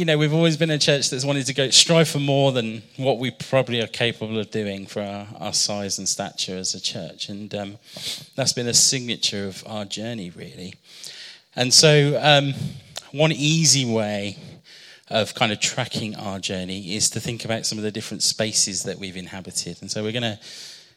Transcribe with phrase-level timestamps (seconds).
[0.00, 2.82] you know, we've always been a church that's wanted to go strive for more than
[2.96, 6.80] what we probably are capable of doing for our, our size and stature as a
[6.80, 7.28] church.
[7.28, 7.76] And um,
[8.34, 10.72] that's been a signature of our journey, really.
[11.54, 12.54] And so, um,
[13.12, 14.38] one easy way
[15.10, 18.84] of kind of tracking our journey is to think about some of the different spaces
[18.84, 19.82] that we've inhabited.
[19.82, 20.38] And so, we're going to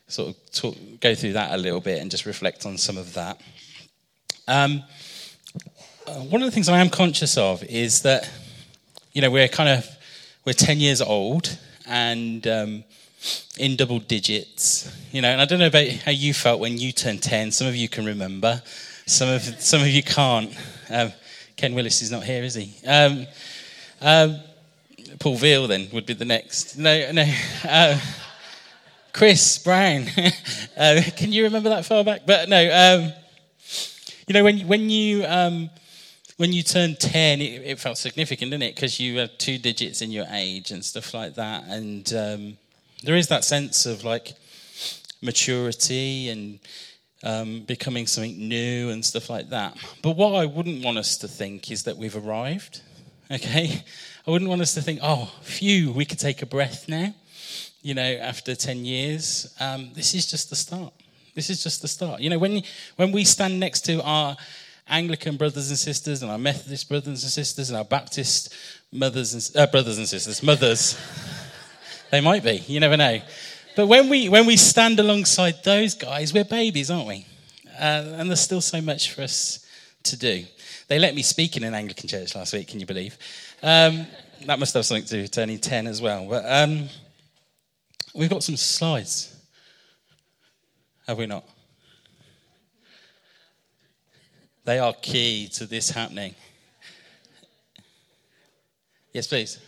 [0.08, 3.16] sort of talk, go through that a little bit and just reflect on some of
[3.16, 3.42] that.
[4.48, 4.82] Um,
[6.08, 8.30] uh, one of the things I am conscious of is that
[9.14, 9.88] you know, we're kind of
[10.44, 12.84] we're 10 years old and um,
[13.58, 16.92] in double digits, you know, and I don't know about how you felt when you
[16.92, 17.52] turned 10.
[17.52, 18.62] Some of you can remember,
[19.06, 20.52] some of, some of you can't.
[20.90, 21.14] Um,
[21.56, 22.74] Ken Willis is not here, is he?
[22.88, 23.28] Um,
[24.02, 24.40] um
[25.20, 26.78] Paul Veal then would be the next.
[26.78, 27.26] No, no.
[27.64, 28.00] Uh,
[29.14, 30.08] Chris Brown.
[30.78, 32.22] uh, can you remember that far back?
[32.26, 33.14] But no, um,
[34.28, 35.70] you know, when, when you um,
[36.38, 38.76] when you turned 10, it, it felt significant, didn't it?
[38.76, 41.64] Because you had two digits in your age and stuff like that.
[41.68, 42.58] And um,
[43.04, 44.34] there is that sense of like
[45.22, 46.60] maturity and
[47.24, 49.78] um, becoming something new and stuff like that.
[50.02, 52.82] But what I wouldn't want us to think is that we've arrived,
[53.32, 53.84] okay?
[54.28, 57.14] I wouldn't want us to think, oh, phew, we could take a breath now,
[57.82, 59.54] you know, after 10 years.
[59.60, 60.94] Um, this is just the start.
[61.36, 62.22] This is just the start.
[62.22, 62.62] You know, when,
[62.96, 64.38] when we stand next to our
[64.88, 68.54] Anglican brothers and sisters, and our Methodist brothers and sisters, and our Baptist
[68.92, 70.98] mothers and uh, brothers and sisters, mothers.
[72.12, 72.64] they might be.
[72.68, 73.22] You never know.
[73.76, 77.26] But when we when we stand alongside those guys, we're babies, aren't we?
[77.80, 79.66] Uh, and there's still so much for us
[80.04, 80.46] to do.
[80.88, 82.68] They let me speak in an Anglican church last week.
[82.68, 83.18] Can you believe?
[83.64, 84.06] Um,
[84.46, 86.28] that must have something to do with turning ten as well.
[86.30, 86.90] But um,
[88.14, 89.36] we've got some slides,
[91.08, 91.48] have we not?
[94.66, 96.36] They are key to this happening.
[99.12, 99.60] Yes, please.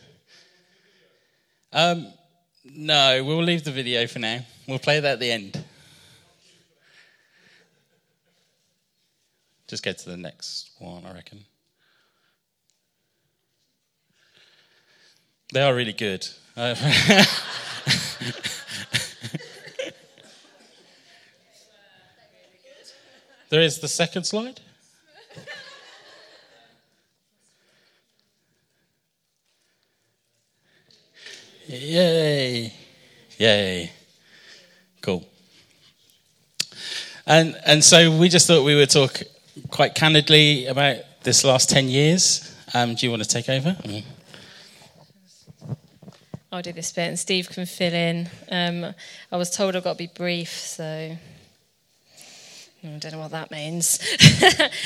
[1.73, 2.07] Um,
[2.63, 4.39] no, we'll leave the video for now.
[4.67, 5.63] We'll play that at the end.
[9.67, 11.45] Just get to the next one, I reckon.
[15.53, 16.27] They are really good.
[16.55, 16.75] there
[23.61, 24.59] is the second slide.
[31.67, 32.73] Yay.
[33.37, 33.91] Yay.
[35.01, 35.27] Cool.
[37.25, 39.21] And, and so we just thought we would talk
[39.69, 42.55] quite candidly about this last 10 years.
[42.73, 43.75] Um, do you want to take over?
[46.51, 48.29] I'll do this bit and Steve can fill in.
[48.51, 48.93] Um,
[49.31, 51.17] I was told I've got to be brief, so
[52.83, 53.99] I don't know what that means.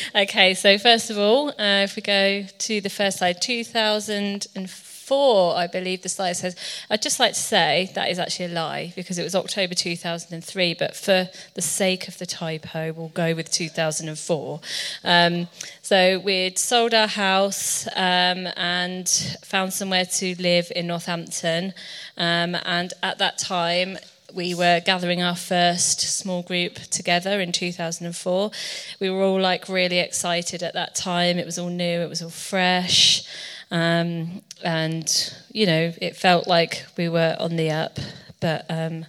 [0.15, 5.67] okay, so first of all, uh, if we go to the first slide, 2004, I
[5.67, 6.55] believe the slide says.
[6.89, 10.75] I'd just like to say that is actually a lie because it was October 2003,
[10.75, 14.59] but for the sake of the typo, we'll go with 2004.
[15.03, 15.47] Um,
[15.81, 19.09] so we'd sold our house um, and
[19.43, 21.73] found somewhere to live in Northampton,
[22.17, 23.97] um, and at that time,
[24.33, 28.51] we were gathering our first small group together in 2004.
[28.99, 31.39] We were all like really excited at that time.
[31.39, 33.23] It was all new, it was all fresh.
[33.71, 37.99] Um, and, you know, it felt like we were on the up.
[38.39, 39.05] But um,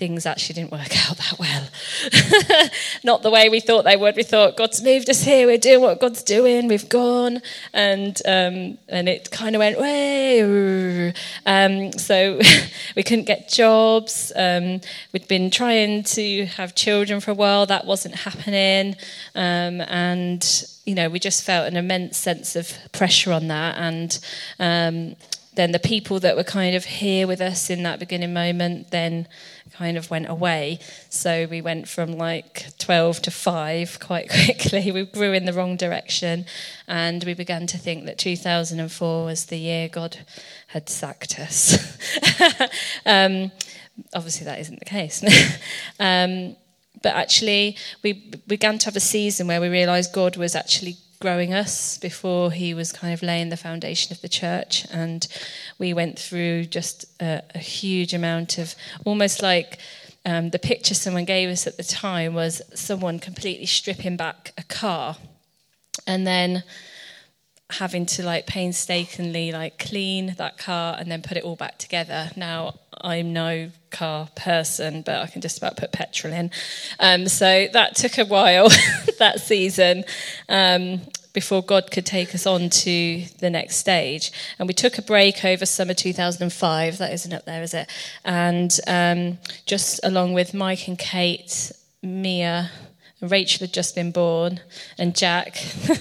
[0.00, 1.68] things actually didn't work out that well.
[3.04, 4.16] Not the way we thought they would.
[4.16, 5.46] We thought God's moved us here.
[5.46, 6.68] We're doing what God's doing.
[6.68, 7.42] We've gone,
[7.74, 11.12] and um, and it kind of went way.
[11.44, 12.40] Um, so
[12.96, 14.32] we couldn't get jobs.
[14.34, 14.80] Um,
[15.12, 17.66] we'd been trying to have children for a while.
[17.66, 18.96] That wasn't happening,
[19.34, 20.42] um, and
[20.86, 24.18] you know we just felt an immense sense of pressure on that and
[24.58, 25.16] um,
[25.54, 29.26] then the people that were kind of here with us in that beginning moment then
[29.72, 30.78] kind of went away.
[31.08, 34.92] So we went from like 12 to 5 quite quickly.
[34.92, 36.46] We grew in the wrong direction
[36.86, 40.18] and we began to think that 2004 was the year God
[40.68, 41.76] had sacked us.
[43.06, 43.50] um,
[44.14, 45.22] obviously, that isn't the case.
[46.00, 46.56] um,
[47.02, 48.12] but actually, we
[48.46, 52.72] began to have a season where we realized God was actually growing us before he
[52.72, 54.86] was kind of laying the foundation of the church.
[54.90, 55.26] And
[55.78, 58.74] we went through just a, a huge amount of
[59.04, 59.78] almost like
[60.24, 64.62] um, the picture someone gave us at the time was someone completely stripping back a
[64.64, 65.16] car
[66.06, 66.62] and then
[67.72, 72.30] having to like painstakingly like clean that car and then put it all back together.
[72.36, 76.50] Now I'm no car person, but I can just about put petrol in.
[76.98, 78.68] Um, so that took a while
[79.18, 80.04] that season.
[80.48, 81.02] Um,
[81.32, 84.32] before God could take us on to the next stage.
[84.58, 86.98] And we took a break over summer 2005.
[86.98, 87.88] That isn't up there, is it?
[88.24, 92.70] And um, just along with Mike and Kate, Mia,
[93.20, 94.60] Rachel had just been born,
[94.98, 95.58] and Jack.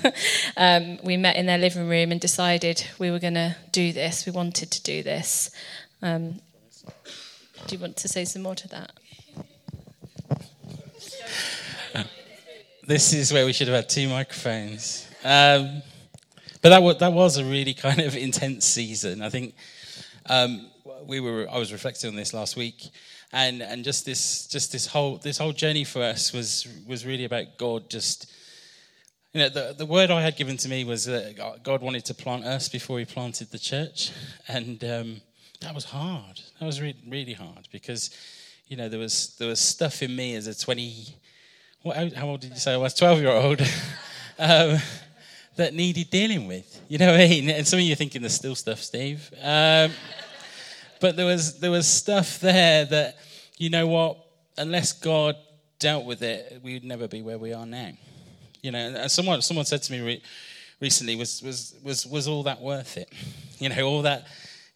[0.57, 4.25] um, we met in their living room and decided we were going to do this.
[4.25, 5.51] We wanted to do this.
[6.01, 6.39] Um,
[7.67, 8.91] do you want to say some more to that?
[12.89, 15.07] This is where we should have had two microphones.
[15.23, 15.83] Um,
[16.63, 19.21] but that was, that was a really kind of intense season.
[19.21, 19.53] I think
[20.25, 20.71] um,
[21.05, 21.47] we were.
[21.51, 22.89] I was reflecting on this last week,
[23.31, 27.25] and and just this just this whole this whole journey for us was was really
[27.25, 28.31] about God just.
[29.31, 32.15] You know, the, the word I had given to me was that God wanted to
[32.15, 34.11] plant us before He planted the church,
[34.47, 35.21] and um,
[35.61, 36.41] that was hard.
[36.59, 38.09] That was really, really hard because,
[38.67, 41.15] you know, there was there was stuff in me as a twenty.
[41.83, 42.95] What, how old did you say I was?
[42.95, 43.61] Twelve year old.
[44.39, 44.79] um,
[45.57, 46.81] that needed dealing with.
[46.87, 47.49] You know what I mean?
[47.49, 49.29] And some of you are thinking there's still stuff, Steve.
[49.43, 49.91] Um,
[50.99, 53.17] but there was there was stuff there that
[53.57, 54.17] you know what?
[54.57, 55.35] Unless God
[55.79, 57.91] dealt with it, we would never be where we are now.
[58.61, 60.23] You know, someone someone said to me re-
[60.81, 63.11] recently, was was was was all that worth it?
[63.61, 64.25] You know, all that.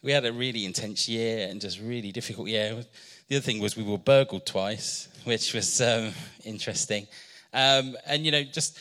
[0.02, 2.84] We had a really intense year and just really difficult year.
[3.28, 6.12] The other thing was we were burgled twice, which was um,
[6.44, 7.06] interesting.
[7.54, 8.78] Um, and you know, just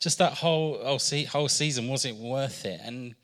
[0.00, 0.98] just that whole whole,
[1.30, 2.80] whole season was it worth it?
[2.82, 3.14] And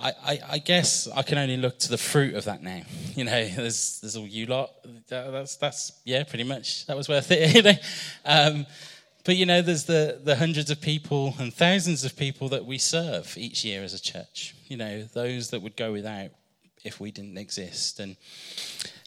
[0.00, 2.82] I, I, I, guess I can only look to the fruit of that now.
[3.14, 4.72] You know, there's there's all you lot.
[5.08, 7.54] That's that's yeah, pretty much that was worth it.
[7.54, 7.74] You know,
[8.24, 8.66] um,
[9.24, 12.76] but you know, there's the the hundreds of people and thousands of people that we
[12.76, 14.56] serve each year as a church.
[14.66, 16.30] You know, those that would go without
[16.82, 18.16] if we didn't exist, and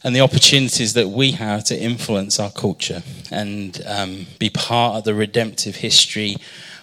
[0.04, 5.04] and the opportunities that we have to influence our culture and um, be part of
[5.04, 6.36] the redemptive history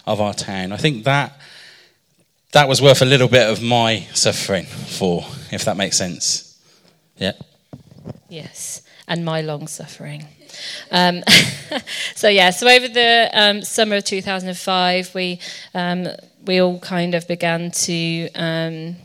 [0.06, 0.70] of our town.
[0.72, 1.38] I think that
[2.52, 6.58] that was worth a little bit of my suffering for, if that makes sense.
[7.16, 7.32] Yeah.
[8.28, 10.26] Yes, and my long suffering.
[10.90, 11.22] Um,
[12.14, 15.38] so yeah, so over the um, summer of 2005, we
[15.74, 16.08] um,
[16.44, 18.96] we all kind of began to um,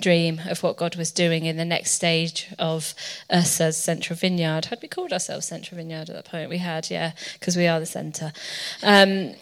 [0.00, 2.94] dream of what God was doing in the next stage of
[3.30, 4.66] us as Central Vineyard.
[4.66, 6.50] Had we called ourselves Central Vineyard at that point?
[6.50, 8.32] We had, yeah, because we are the centre.
[8.82, 9.34] Um,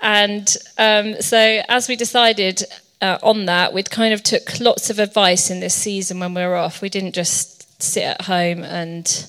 [0.00, 2.64] and um, so as we decided
[3.02, 6.42] uh, on that, we'd kind of took lots of advice in this season when we
[6.42, 6.80] were off.
[6.80, 9.26] We didn't just sit at home and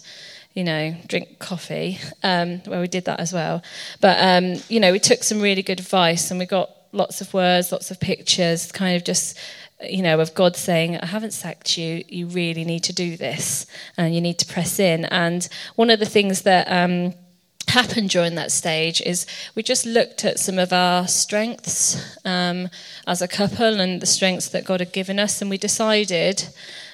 [0.54, 3.64] you know, drink coffee, um, where we did that as well.
[4.02, 7.34] But, um, you know, we took some really good advice and we got lots of
[7.34, 9.38] words, lots of pictures, kind of just,
[9.82, 13.66] you know, of God saying, I haven't sacked you, you really need to do this
[13.98, 15.06] and you need to press in.
[15.06, 17.16] And one of the things that, um,
[17.74, 19.26] happened during that stage is
[19.56, 22.70] we just looked at some of our strengths um,
[23.08, 26.48] as a couple and the strengths that God had given us, and we decided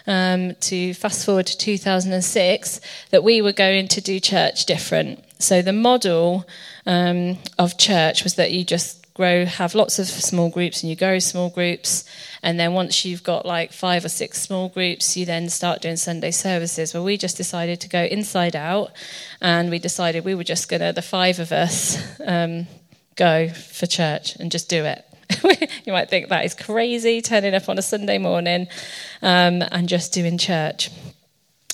[0.07, 2.81] um, to fast forward to 2006
[3.11, 5.23] that we were going to do church different.
[5.39, 6.45] So the model
[6.85, 10.95] um, of church was that you just grow, have lots of small groups, and you
[10.95, 12.05] grow small groups.
[12.41, 15.97] And then once you've got like five or six small groups, you then start doing
[15.97, 16.93] Sunday services.
[16.93, 18.93] Well, we just decided to go inside out,
[19.41, 22.67] and we decided we were just going to, the five of us, um,
[23.17, 25.03] go for church and just do it.
[25.85, 28.69] you might think that is crazy, turning up on a Sunday morning
[29.21, 30.91] um, and just doing church.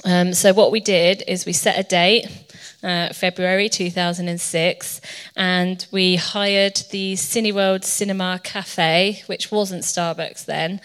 [0.04, 2.26] Um, so, what we did is we set a date
[2.86, 5.02] uh, February 2006,
[5.36, 10.80] and we hired the Cineworld Cinema Cafe, which wasn't Starbucks then,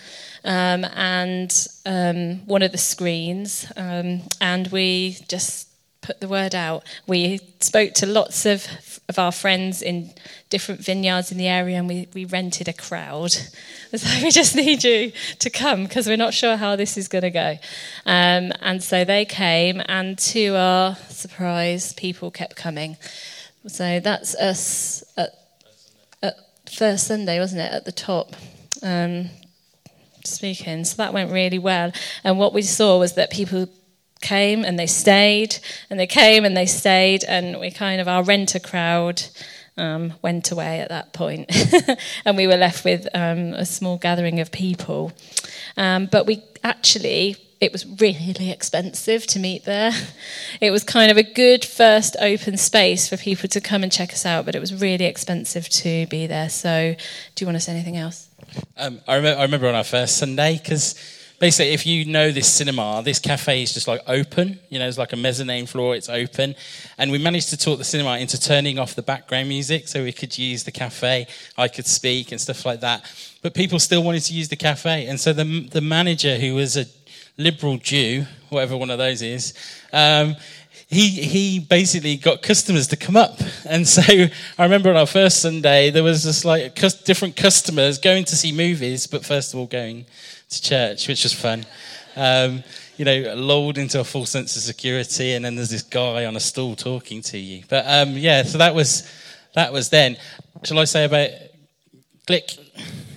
[0.44, 5.68] um, and um, one of the screens, um, and we just
[6.00, 6.84] put the word out.
[7.06, 8.66] We spoke to lots of,
[9.10, 10.10] of our friends in
[10.48, 13.36] different vineyards in the area and we, we rented a crowd.
[13.92, 17.22] So we just need you to come because we're not sure how this is going
[17.22, 17.58] to go.
[18.06, 22.96] Um, and so they came, and to our surprise, people kept coming.
[23.66, 25.30] So that's us at,
[26.22, 26.36] at
[26.70, 28.36] first Sunday, wasn't it, at the top.
[28.80, 29.30] Um,
[30.24, 30.84] speaking.
[30.84, 31.90] So that went really well.
[32.22, 33.68] And what we saw was that people
[34.20, 35.58] came and they stayed,
[35.88, 39.22] and they came and they stayed, and we kind of, our renter crowd
[39.76, 41.50] um, went away at that point.
[42.24, 45.12] and we were left with um, a small gathering of people.
[45.76, 49.92] Um, but we actually, it was really expensive to meet there.
[50.60, 54.12] It was kind of a good first open space for people to come and check
[54.12, 56.50] us out, but it was really expensive to be there.
[56.50, 56.94] So,
[57.34, 58.28] do you want to say anything else?
[58.76, 60.94] Um, I, remember, I remember on our first Sunday, because
[61.40, 64.60] basically, if you know this cinema, this cafe is just like open.
[64.68, 65.96] You know, it's like a mezzanine floor.
[65.96, 66.54] It's open,
[66.98, 70.12] and we managed to talk the cinema into turning off the background music so we
[70.12, 71.26] could use the cafe.
[71.58, 73.04] I could speak and stuff like that,
[73.42, 76.76] but people still wanted to use the cafe, and so the the manager, who was
[76.76, 76.86] a
[77.36, 79.54] liberal Jew, whatever one of those is.
[79.92, 80.36] Um,
[80.90, 83.38] he, he basically got customers to come up.
[83.64, 88.24] And so I remember on our first Sunday, there was just like different customers going
[88.24, 90.06] to see movies, but first of all going
[90.48, 91.64] to church, which was fun.
[92.16, 92.64] Um,
[92.96, 96.34] you know, lulled into a full sense of security, and then there's this guy on
[96.34, 97.62] a stool talking to you.
[97.68, 99.08] But um, yeah, so that was
[99.54, 100.16] that was then.
[100.64, 101.30] Shall I say about
[102.26, 102.58] click,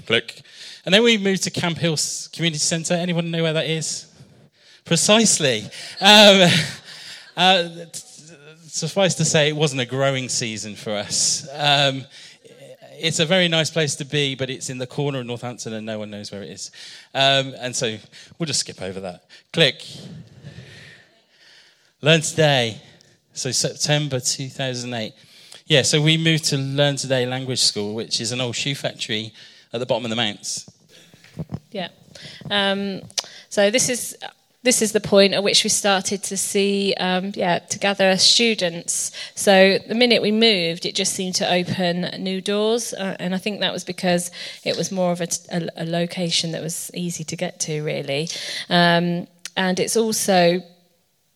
[0.05, 0.41] click,
[0.85, 1.97] and then we moved to Camp Hill
[2.31, 2.93] Community Centre.
[2.93, 4.07] Anyone know where that is?
[4.85, 5.63] Precisely.
[5.99, 6.49] Um,
[7.35, 7.69] uh,
[8.67, 11.47] suffice to say, it wasn't a growing season for us.
[11.53, 12.05] Um,
[12.99, 15.85] it's a very nice place to be, but it's in the corner of Northampton and
[15.85, 16.71] no one knows where it is.
[17.13, 17.97] Um, and so
[18.37, 19.25] we'll just skip over that.
[19.51, 19.85] Click.
[22.01, 22.81] Learn today.
[23.33, 25.13] So September 2008.
[25.65, 29.33] Yeah, so we moved to Learn Today Language School, which is an old shoe factory
[29.71, 30.69] at the bottom of the mounts.
[31.71, 31.89] Yeah.
[32.49, 33.01] Um,
[33.49, 34.15] so this is
[34.63, 39.11] this is the point at which we started to see, um, yeah, to gather students.
[39.35, 43.37] So the minute we moved, it just seemed to open new doors, uh, and I
[43.37, 44.31] think that was because
[44.63, 48.29] it was more of a, a, a location that was easy to get to, really.
[48.69, 50.63] Um, and it's also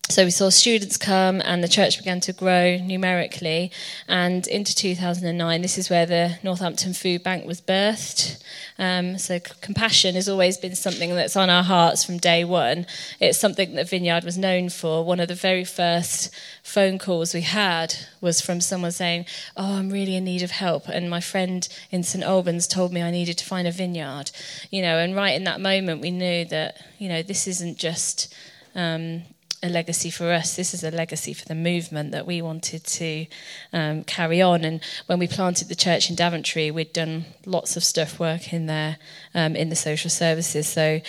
[0.09, 3.71] so we saw students come and the church began to grow numerically.
[4.07, 8.41] And into 2009 this is where the northampton food bank was birthed.
[8.79, 12.85] Um, so compassion has always been something that's on our hearts from day one.
[13.19, 15.03] It's something that vineyard was known for.
[15.03, 16.33] One of the very first
[16.63, 19.25] phone calls we had was from someone saying
[19.57, 20.87] oh i'm really in need of help.
[20.87, 24.31] And my friend in st albans told me i needed to find a vineyard.
[24.71, 28.33] You know and right in that moment we knew that you know this isn't just
[28.73, 29.23] um,
[29.63, 30.55] a legacy for us.
[30.55, 33.25] This is a legacy for the movement that we wanted to
[33.73, 34.63] um, carry on.
[34.63, 38.97] And when we planted the church in Daventry, we'd done lots of stuff working there
[39.33, 40.67] um, in the social services.
[40.67, 41.01] So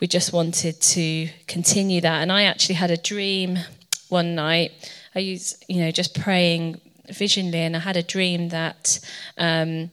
[0.00, 2.22] we just wanted to continue that.
[2.22, 3.58] And I actually had a dream
[4.08, 4.72] one night.
[5.14, 9.00] I was, you know, just praying visionly, and I had a dream that.
[9.36, 9.90] Um,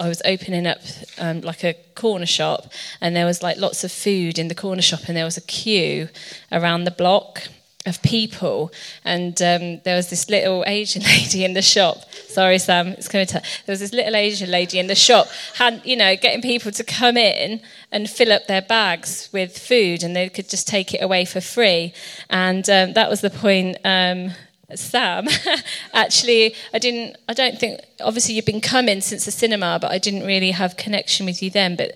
[0.00, 0.80] I was opening up
[1.18, 4.82] um, like a corner shop, and there was like lots of food in the corner
[4.82, 6.08] shop, and there was a queue
[6.50, 7.48] around the block
[7.86, 8.72] of people,
[9.04, 11.98] and um, there was this little Asian lady in the shop.
[12.12, 13.42] Sorry, Sam, it's coming to.
[13.66, 16.84] There was this little Asian lady in the shop, had you know, getting people to
[16.84, 17.60] come in
[17.92, 21.42] and fill up their bags with food, and they could just take it away for
[21.42, 21.92] free.
[22.30, 24.32] And um, that was the point um,
[24.74, 25.28] Sam,
[25.92, 27.16] actually, I didn't.
[27.28, 27.80] I don't think.
[28.00, 31.50] Obviously, you've been coming since the cinema, but I didn't really have connection with you
[31.50, 31.76] then.
[31.76, 31.92] But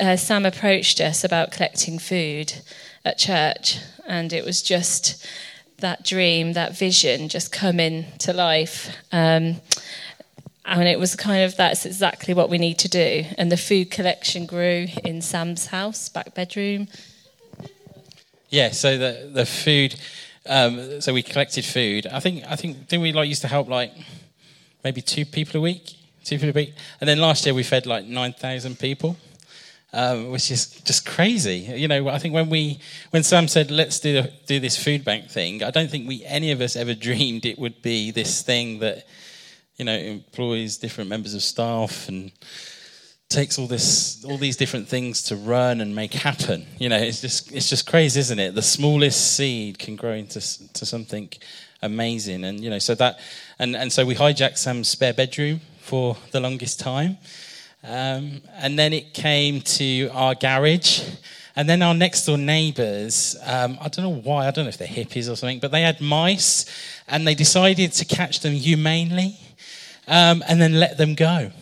[0.00, 2.54] uh, Sam approached us about collecting food
[3.04, 5.26] at church, and it was just
[5.78, 8.94] that dream, that vision, just coming to life.
[9.12, 9.56] Um,
[10.66, 13.24] and it was kind of that's exactly what we need to do.
[13.36, 16.88] And the food collection grew in Sam's house, back bedroom.
[18.48, 18.70] Yeah.
[18.70, 19.96] So the the food
[20.46, 22.06] um, so we collected food.
[22.06, 23.92] I think I think didn't we like used to help like
[24.82, 27.86] maybe two people a week, two people a week, and then last year we fed
[27.86, 29.16] like nine thousand people.
[29.96, 31.58] Um, which is just crazy.
[31.58, 35.30] You know, I think when we, when Sam said let's do do this food bank
[35.30, 38.80] thing, I don't think we any of us ever dreamed it would be this thing
[38.80, 39.06] that,
[39.76, 42.32] you know, employs different members of staff and
[43.34, 46.66] takes all this all these different things to run and make happen.
[46.78, 48.54] You know it's just it's just crazy isn't it?
[48.54, 50.40] The smallest seed can grow into
[50.72, 51.28] to something
[51.82, 52.44] amazing.
[52.44, 53.18] And you know so that
[53.58, 57.18] and and so we hijacked sam's spare bedroom for the longest time.
[57.82, 61.02] Um, and then it came to our garage.
[61.56, 64.76] And then our next door neighbors um, i don't know why i don't know if
[64.76, 66.66] they're hippies or something but they had mice
[67.06, 69.38] and they decided to catch them humanely
[70.08, 71.52] um, and then let them go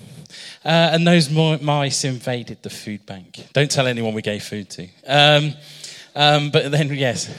[0.64, 3.46] uh, and those mice invaded the food bank.
[3.52, 4.88] Don't tell anyone we gave food to.
[5.06, 5.54] Um,
[6.14, 7.32] um, but then, yes.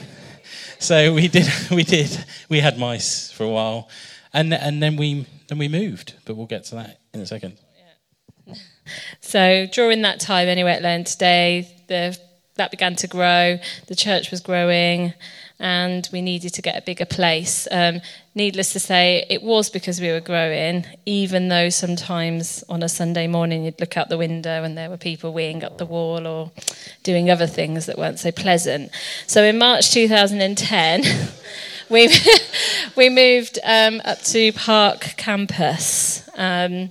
[0.78, 3.88] So we did, we did, we had mice for a while.
[4.32, 6.14] And, and then, we, then we moved.
[6.24, 7.58] But we'll get to that in a second.
[9.20, 12.18] So during that time, anyway, at Learn Today, the,
[12.56, 13.58] that began to grow.
[13.86, 15.14] The church was growing
[15.58, 17.66] and we needed to get a bigger place.
[17.70, 18.00] Um,
[18.34, 23.26] needless to say, it was because we were growing, even though sometimes on a Sunday
[23.26, 26.50] morning you'd look out the window and there were people weeing up the wall or
[27.02, 28.90] doing other things that weren't so pleasant.
[29.26, 31.04] So in March 2010,
[31.88, 32.08] we,
[32.96, 36.28] we moved um, up to Park Campus.
[36.34, 36.90] Um,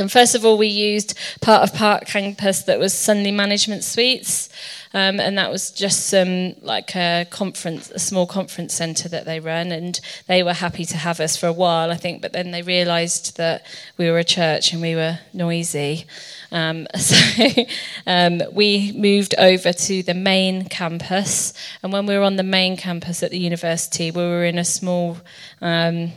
[0.00, 4.48] And first of all, we used part of Park Campus that was Sunley Management Suites.
[4.92, 9.38] Um, and that was just some like a conference, a small conference centre that they
[9.38, 12.22] run, and they were happy to have us for a while, I think.
[12.22, 13.64] But then they realised that
[13.96, 16.06] we were a church and we were noisy,
[16.50, 17.64] um, so
[18.06, 21.54] um, we moved over to the main campus,
[21.84, 24.64] and when we were on the main campus at the university, we were in a
[24.64, 25.18] small
[25.60, 26.10] um,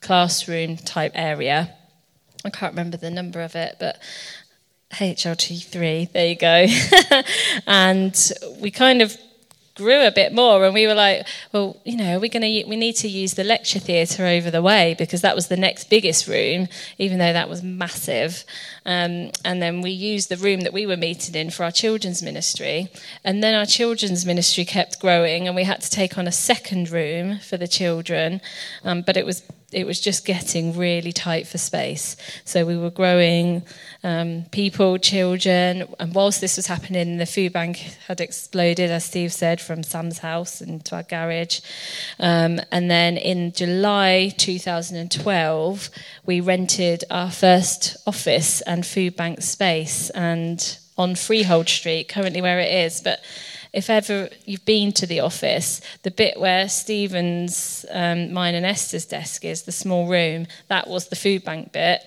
[0.00, 1.75] classroom type area.
[2.46, 4.00] I can't remember the number of it, but
[4.92, 6.66] HLT3, there you go.
[7.66, 9.16] and we kind of
[9.76, 12.76] grew a bit more and we were like well you know we're going to we
[12.76, 16.26] need to use the lecture theatre over the way because that was the next biggest
[16.26, 18.42] room even though that was massive
[18.86, 22.22] um, and then we used the room that we were meeting in for our children's
[22.22, 22.88] ministry
[23.22, 26.90] and then our children's ministry kept growing and we had to take on a second
[26.90, 28.40] room for the children
[28.82, 29.42] um, but it was
[29.76, 32.16] it was just getting really tight for space.
[32.46, 33.62] So we were growing
[34.02, 37.76] um, people, children, and whilst this was happening, the food bank
[38.08, 41.60] had exploded, as Steve said, from Sam's house into our garage.
[42.18, 45.90] Um, and then in July 2012,
[46.24, 52.60] we rented our first office and food bank space, and on Freehold Street, currently where
[52.60, 53.20] it is, but
[53.76, 59.04] if ever you've been to the office, the bit where Stephen's, um, mine and Esther's
[59.04, 62.00] desk is, the small room, that was the food bank bit.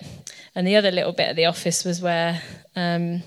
[0.56, 2.42] And the other little bit of the office was where
[2.74, 3.22] um,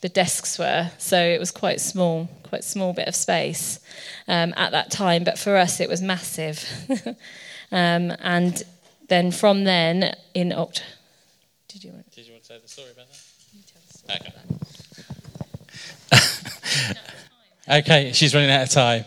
[0.00, 0.90] the desks were.
[0.96, 3.78] So it was quite small, quite small bit of space
[4.26, 5.22] um, at that time.
[5.22, 6.66] But for us, it was massive.
[7.70, 8.62] um, and
[9.08, 10.88] then from then, in October.
[11.68, 12.10] Did you want?
[12.10, 13.20] Did you want to say the story about that?
[13.52, 14.32] You tell the story okay.
[16.08, 16.30] About
[16.90, 17.12] that.
[17.68, 19.04] Okay, she's running out of time.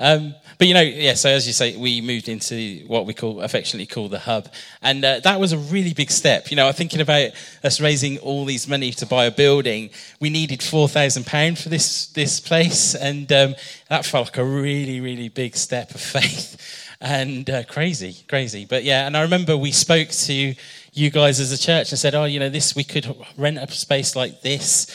[0.00, 1.14] Um, but you know, yeah.
[1.14, 4.48] So as you say, we moved into what we call affectionately call the hub,
[4.82, 6.50] and uh, that was a really big step.
[6.50, 7.30] You know, I'm thinking about
[7.62, 11.68] us raising all these money to buy a building, we needed four thousand pound for
[11.68, 13.54] this this place, and um,
[13.88, 18.66] that felt like a really really big step of faith, and uh, crazy, crazy.
[18.66, 20.54] But yeah, and I remember we spoke to
[20.92, 23.70] you guys as a church and said, oh, you know, this we could rent a
[23.70, 24.88] space like this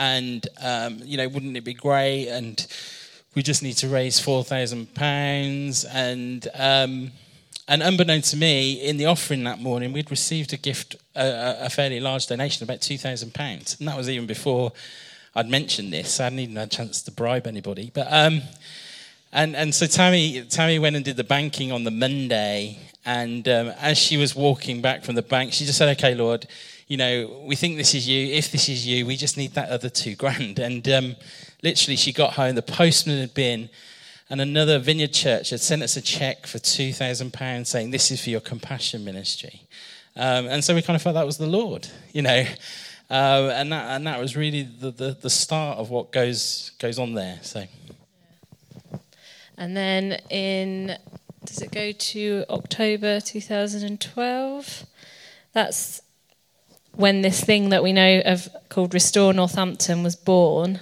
[0.00, 2.28] and um, you know, wouldn't it be great?
[2.28, 2.66] And
[3.34, 7.12] we just need to raise four thousand pounds, and um,
[7.68, 11.70] and unbeknown to me, in the offering that morning, we'd received a gift, a, a
[11.70, 14.72] fairly large donation, about two thousand pounds, and that was even before
[15.36, 16.18] I'd mentioned this.
[16.18, 18.08] I hadn't even had a chance to bribe anybody, but.
[18.10, 18.42] Um,
[19.32, 23.68] and and so Tammy Tammy went and did the banking on the Monday, and um,
[23.78, 26.48] as she was walking back from the bank, she just said, "Okay, Lord,
[26.90, 28.34] you know, we think this is you.
[28.34, 30.58] If this is you, we just need that other two grand.
[30.58, 31.14] And um,
[31.62, 32.56] literally, she got home.
[32.56, 33.70] The postman had been,
[34.28, 38.30] and another vineyard church had sent us a check for £2,000 saying, This is for
[38.30, 39.62] your compassion ministry.
[40.16, 42.44] Um, and so we kind of felt that was the Lord, you know.
[43.08, 46.98] Uh, and, that, and that was really the, the, the start of what goes, goes
[46.98, 47.38] on there.
[47.42, 47.66] So.
[49.56, 50.96] And then in,
[51.44, 54.86] does it go to October 2012?
[55.52, 56.02] That's
[56.94, 60.80] when this thing that we know of called Restore Northampton was born.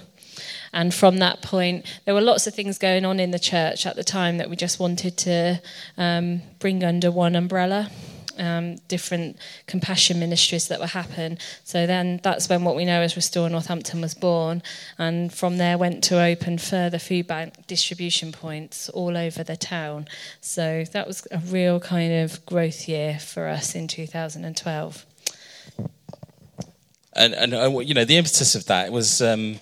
[0.71, 3.95] And from that point, there were lots of things going on in the church at
[3.95, 5.61] the time that we just wanted to
[5.97, 7.89] um, bring under one umbrella.
[8.37, 11.39] Um, different compassion ministries that were happen.
[11.65, 14.63] So then that's when what we know as Restore Northampton was born,
[14.97, 20.07] and from there went to open further food bank distribution points all over the town.
[20.39, 25.05] So that was a real kind of growth year for us in 2012
[27.19, 29.59] and and uh, you know the impetus of that was um,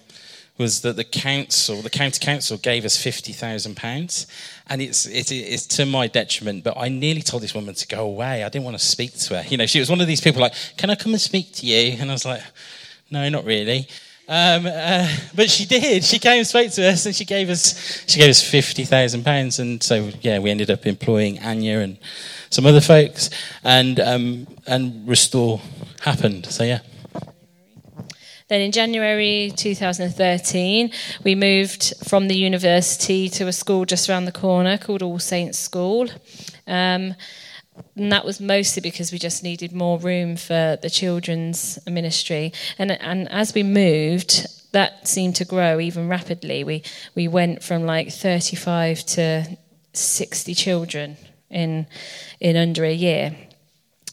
[0.57, 4.27] was that the council, the county council, gave us fifty thousand pounds,
[4.67, 6.63] and it's, it's it's to my detriment.
[6.63, 8.43] But I nearly told this woman to go away.
[8.43, 9.49] I didn't want to speak to her.
[9.49, 11.65] You know, she was one of these people like, "Can I come and speak to
[11.65, 12.41] you?" And I was like,
[13.11, 13.87] "No, not really."
[14.29, 16.03] Um, uh, but she did.
[16.03, 19.23] She came and spoke to us, and she gave us she gave us fifty thousand
[19.23, 19.59] pounds.
[19.59, 21.97] And so yeah, we ended up employing Anya and
[22.49, 23.29] some other folks,
[23.63, 25.61] and um, and restore
[26.01, 26.45] happened.
[26.47, 26.79] So yeah.
[28.47, 30.91] Then in January 2013,
[31.23, 35.57] we moved from the university to a school just around the corner called All Saints
[35.57, 36.07] School.
[36.65, 37.15] Um,
[37.95, 42.53] and that was mostly because we just needed more room for the children's ministry.
[42.77, 46.63] And, and as we moved, that seemed to grow even rapidly.
[46.63, 46.83] We,
[47.15, 49.57] we went from like 35 to
[49.93, 51.17] 60 children
[51.49, 51.87] in,
[52.39, 53.35] in under a year.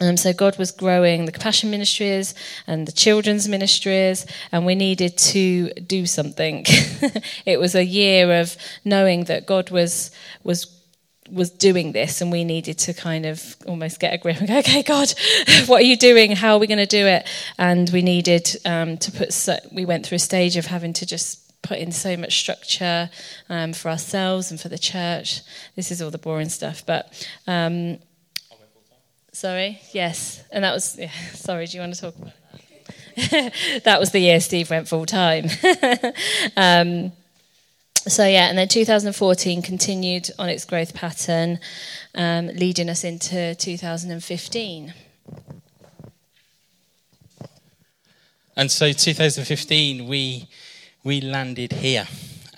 [0.00, 2.34] Um, so God was growing the compassion ministries
[2.66, 6.64] and the children's ministries, and we needed to do something.
[7.46, 10.10] it was a year of knowing that God was
[10.42, 10.66] was
[11.30, 14.58] was doing this and we needed to kind of almost get a grip and go
[14.58, 15.10] okay god
[15.66, 16.36] what are you doing?
[16.36, 17.26] How are we going to do it?
[17.56, 21.06] And we needed um, to put so, we went through a stage of having to
[21.06, 23.08] just put in so much structure
[23.48, 25.40] um, for ourselves and for the church.
[25.76, 27.98] This is all the boring stuff but um,
[29.34, 29.80] sorry?
[29.92, 30.42] Yes.
[30.50, 32.32] And that was yeah, sorry do you want to talk about
[33.84, 34.00] that?
[34.00, 35.46] Was the year steve went full time
[36.56, 37.12] um,
[38.06, 41.58] so yeah, and then 2014 continued on its growth pattern,
[42.14, 44.92] um, leading us into 2015.
[48.56, 50.48] And so 2015, we
[51.02, 52.06] we landed here,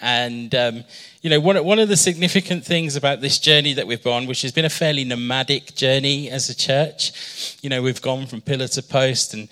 [0.01, 0.85] and um,
[1.23, 4.43] you know one one of the significant things about this journey that we've gone, which
[4.43, 8.69] has been a fairly nomadic journey as a church, you know we've gone from pillar
[8.69, 9.49] to post and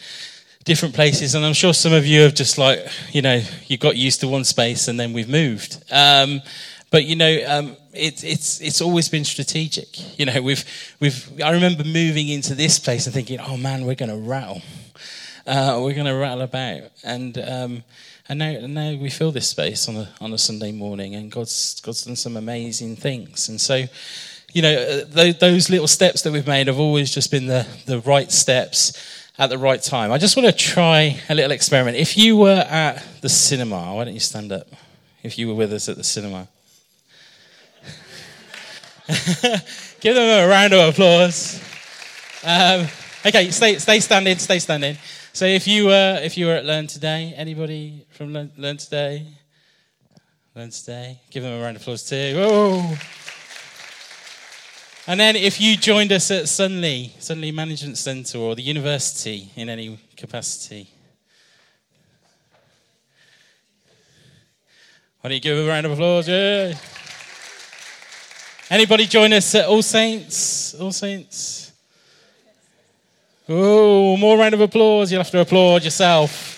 [0.64, 1.35] different places.
[1.35, 4.28] And I'm sure some of you have just like, you know, you got used to
[4.28, 5.83] one space and then we've moved.
[5.92, 6.42] Um,
[6.90, 10.18] but you know, um, it, it's it's always been strategic.
[10.18, 10.64] You know, we've
[11.00, 11.42] we've.
[11.42, 14.62] I remember moving into this place and thinking, oh man, we're going to rattle.
[15.46, 17.85] Uh, we're going to rattle about, and um,
[18.28, 21.80] and now now we fill this space on a on a Sunday morning, and God's
[21.80, 23.84] God's done some amazing things, and so.
[24.52, 27.98] You know, uh, those little steps that we've made have always just been the, the
[28.02, 28.92] right steps
[29.37, 30.12] at the right time.
[30.12, 31.96] I just want to try a little experiment.
[31.96, 34.68] If you were at the cinema, why don't you stand up?
[35.24, 36.46] If you were with us at the cinema,
[40.00, 41.60] give them a round of applause.
[42.44, 42.87] Um,
[43.26, 44.96] okay, stay, stay standing, stay standing.
[45.35, 49.27] So if you were if you were at Learn Today, anybody from Learn, Learn Today?
[50.55, 52.37] Learn Today, give them a round of applause too.
[52.37, 52.94] Whoa.
[55.09, 59.68] And then if you joined us at Sunley, Sunley Management Centre, or the university in
[59.68, 60.88] any capacity,
[65.20, 66.29] why don't you give a round of applause?
[66.29, 66.75] Yeah.
[68.70, 70.75] Anybody join us at All Saints?
[70.75, 71.63] All Saints?
[73.46, 75.12] Oh, more round of applause.
[75.12, 76.54] You'll have to applaud yourself.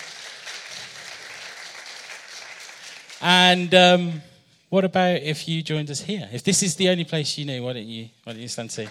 [3.21, 4.21] And um,
[4.69, 6.29] what about if you joined us here?
[6.31, 8.71] If this is the only place you knew, why don't you, why don't you stand
[8.71, 8.87] see?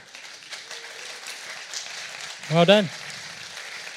[2.52, 2.90] Well done.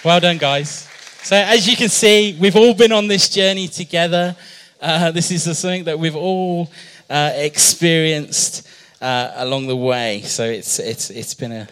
[0.06, 0.88] Well done, guys.
[1.24, 4.34] So, as you can see, we've all been on this journey together.
[4.82, 6.72] Uh, this is something that we've all
[7.10, 8.66] uh, experienced
[9.02, 10.22] uh, along the way.
[10.22, 11.68] So, it's, it's, it's been a.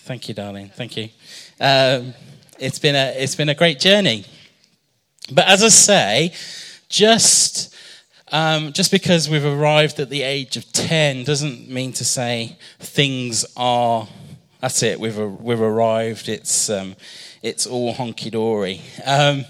[0.00, 0.70] Thank you, darling.
[0.74, 1.08] Thank you.
[1.62, 2.14] Um,
[2.58, 4.24] it's, been a, it's been a great journey.
[5.32, 6.34] But as I say,
[6.88, 7.72] just
[8.32, 13.44] um, just because we've arrived at the age of 10 doesn't mean to say things
[13.56, 14.08] are,
[14.60, 16.96] that's it, we've, we've arrived, it's, um,
[17.42, 18.80] it's all honky dory.
[19.04, 19.44] Um,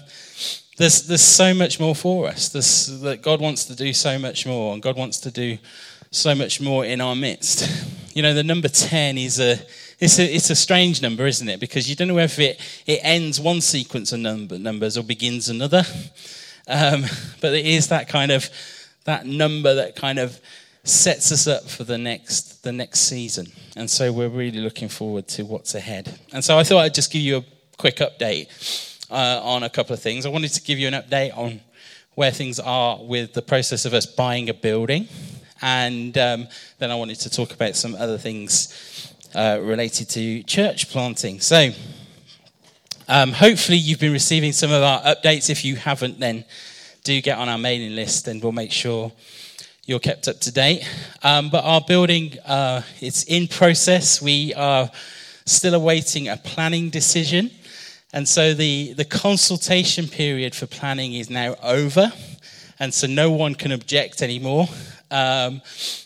[0.77, 2.49] there's, there's so much more for us.
[2.49, 5.57] There's, that God wants to do so much more, and God wants to do
[6.11, 8.15] so much more in our midst.
[8.15, 9.59] You know, the number 10 is a,
[9.99, 11.59] it's a, it's a strange number, isn't it?
[11.59, 15.49] Because you don't know if it, it ends one sequence of number, numbers or begins
[15.49, 15.83] another.
[16.67, 17.03] Um,
[17.41, 18.49] but it is that kind of
[19.05, 20.39] that number that kind of
[20.85, 23.47] sets us up for the next the next season.
[23.75, 26.19] And so we're really looking forward to what's ahead.
[26.31, 27.45] And so I thought I'd just give you a
[27.77, 28.47] quick update
[29.09, 30.25] uh, on a couple of things.
[30.25, 31.61] I wanted to give you an update on
[32.15, 35.07] where things are with the process of us buying a building,
[35.61, 40.89] and um, then I wanted to talk about some other things uh, related to church
[40.89, 41.39] planting.
[41.39, 41.71] So.
[43.09, 45.49] Um, hopefully, you've been receiving some of our updates.
[45.49, 46.45] If you haven't, then
[47.03, 49.11] do get on our mailing list and we'll make sure
[49.85, 50.87] you're kept up to date.
[51.21, 54.21] Um, but our building, uh, it's in process.
[54.21, 54.89] We are
[55.45, 57.51] still awaiting a planning decision.
[58.13, 62.13] And so the, the consultation period for planning is now over.
[62.79, 64.67] And so no one can object anymore.
[65.13, 65.61] Um,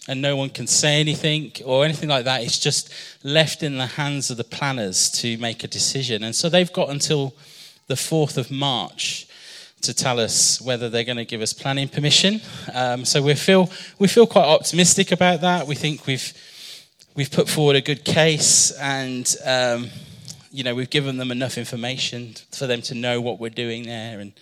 [0.09, 2.43] and no one can say anything or anything like that.
[2.43, 2.91] It's just
[3.23, 6.23] left in the hands of the planners to make a decision.
[6.23, 7.33] And so they've got until
[7.87, 9.27] the 4th of March
[9.81, 12.41] to tell us whether they're going to give us planning permission.
[12.73, 15.67] Um, so we feel we feel quite optimistic about that.
[15.67, 16.33] We think we've
[17.15, 19.89] we've put forward a good case, and um,
[20.51, 24.19] you know we've given them enough information for them to know what we're doing there
[24.19, 24.33] and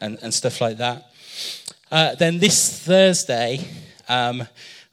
[0.00, 1.10] and, and stuff like that.
[1.90, 3.66] Uh, then this Thursday,
[4.08, 4.46] um,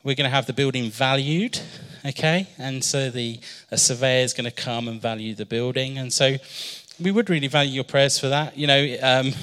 [0.03, 1.59] we're going to have the building valued.
[2.03, 6.11] Okay, and so the a surveyor is going to come and value the building, and
[6.11, 6.37] so
[6.99, 8.57] we would really value your prayers for that.
[8.57, 9.33] You know, um,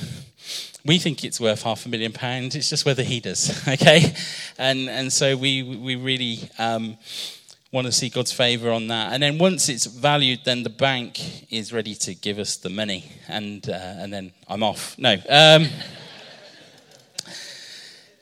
[0.84, 2.56] we think it's worth half a million pounds.
[2.56, 4.12] It's just whether he does, okay?
[4.58, 6.96] And and so we we really um,
[7.70, 9.12] want to see God's favour on that.
[9.12, 13.12] And then once it's valued, then the bank is ready to give us the money,
[13.28, 14.98] and uh, and then I'm off.
[14.98, 15.16] No.
[15.28, 15.68] Um,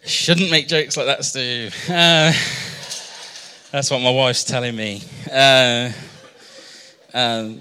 [0.06, 1.70] shouldn't make jokes like that, Stu.
[1.88, 2.32] Uh,
[3.72, 5.02] That's what my wife's telling me.
[5.30, 5.90] Uh,
[7.12, 7.60] um,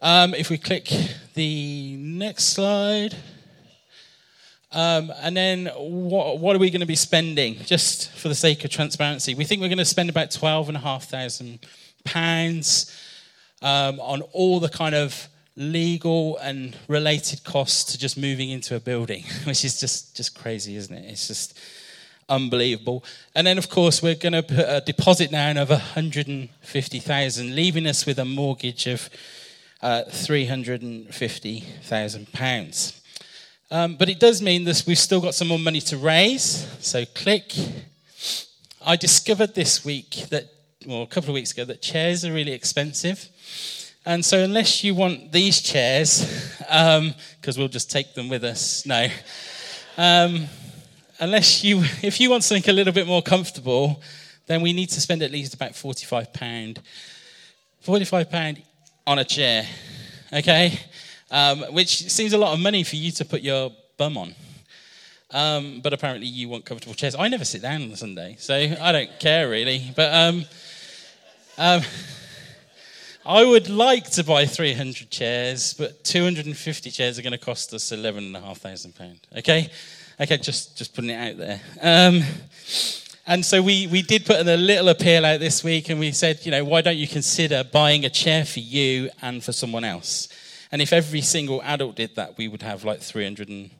[0.00, 0.92] Um, if we click
[1.34, 3.16] the next slide.
[4.76, 8.62] Um, and then what, what, are we going to be spending just for the sake
[8.62, 9.34] of transparency?
[9.34, 12.94] We think we're going to spend about £12,500
[13.62, 18.80] um, on all the kind of legal and related costs to just moving into a
[18.80, 21.10] building, which is just, just crazy, isn't it?
[21.10, 21.58] It's just
[22.28, 23.02] unbelievable.
[23.34, 28.04] And then, of course, we're going to put a deposit down of 150000 leaving us
[28.04, 29.08] with a mortgage of
[29.80, 32.95] uh, £350,000.
[33.70, 36.66] Um, but it does mean that we've still got some more money to raise.
[36.80, 37.52] So click.
[38.84, 40.44] I discovered this week that,
[40.86, 43.28] well, a couple of weeks ago, that chairs are really expensive.
[44.04, 46.24] And so, unless you want these chairs,
[46.58, 47.14] because um,
[47.56, 49.08] we'll just take them with us, no.
[49.98, 50.46] Um,
[51.18, 54.00] unless you, if you want something a little bit more comfortable,
[54.46, 56.78] then we need to spend at least about £45.
[57.84, 58.62] £45
[59.08, 59.66] on a chair,
[60.32, 60.78] okay?
[61.30, 64.34] Um, which seems a lot of money for you to put your bum on.
[65.32, 67.14] Um, but apparently you want comfortable chairs.
[67.14, 69.92] I never sit down on a Sunday, so I don't care really.
[69.94, 70.44] But um,
[71.58, 71.82] um,
[73.24, 77.90] I would like to buy 300 chairs, but 250 chairs are going to cost us
[77.90, 79.18] £11,500.
[79.38, 79.68] Okay?
[80.20, 81.60] Okay, just, just putting it out there.
[81.82, 82.22] Um,
[83.26, 86.46] and so we, we did put a little appeal out this week, and we said,
[86.46, 90.28] you know, why don't you consider buying a chair for you and for someone else?
[90.72, 93.70] And if every single adult did that, we would have like 300 and,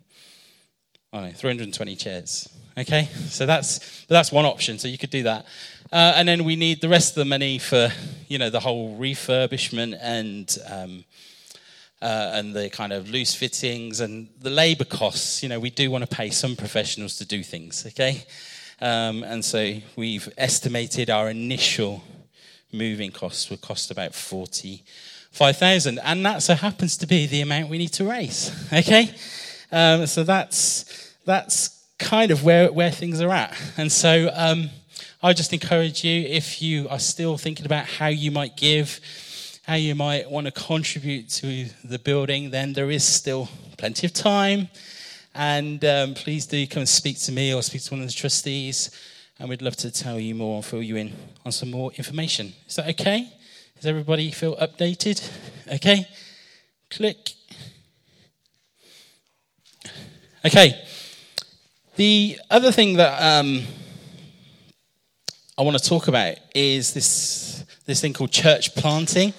[1.13, 2.49] know, 320 chairs.
[2.79, 3.09] Okay?
[3.29, 4.79] So that's, that's one option.
[4.79, 5.47] So you could do that.
[5.93, 7.91] Uh, and then we need the rest of the money for,
[8.29, 11.05] you know, the whole refurbishment and, um,
[12.03, 15.43] uh, and the kind of loose fittings and the labor costs.
[15.43, 18.25] You know, we do want to pay some professionals to do things, okay?
[18.81, 22.03] Um, and so we've estimated our initial
[22.73, 24.85] moving costs would cost about 40
[25.37, 25.99] 5,000.
[25.99, 28.51] And that so happens to be the amount we need to raise.
[28.73, 29.15] Okay?
[29.71, 33.57] Um, so that's, that's kind of where, where things are at.
[33.77, 34.71] And so um,
[35.23, 39.01] I just encourage you, if you are still thinking about how you might give,
[39.65, 44.13] how you might want to contribute to the building, then there is still plenty of
[44.13, 44.69] time.
[45.35, 48.15] And um, please do come and speak to me or speak to one of the
[48.15, 48.91] trustees,
[49.39, 51.13] and we'd love to tell you more and fill you in
[51.45, 52.55] on some more information.
[52.67, 53.31] Is that okay?
[53.77, 55.31] Does everybody feel updated?
[55.75, 56.09] Okay.
[56.89, 57.33] Click.
[60.43, 60.83] Okay.
[61.97, 63.63] The other thing that um,
[65.59, 69.35] I want to talk about is this, this thing called church planting.